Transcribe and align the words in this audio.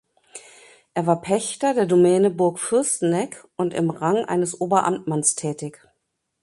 Er 0.95 1.05
war 1.05 1.21
Pächter 1.21 1.75
der 1.75 1.85
Domäne 1.85 2.31
Burg 2.31 2.57
Fürsteneck 2.57 3.45
und 3.55 3.71
im 3.75 3.91
Rang 3.91 4.25
eines 4.25 4.59
Oberamtmanns 4.59 5.35
tätig. 5.35 5.87